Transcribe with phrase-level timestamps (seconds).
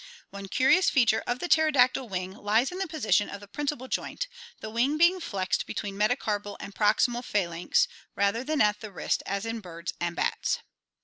[0.31, 4.27] One curious feature of the pterodactyl wing lies in the position of the principal joint,
[4.59, 9.45] the wing being flexed between metacarpal and proximal phalanx, rather than at the wrist as
[9.45, 10.57] in birds and bats.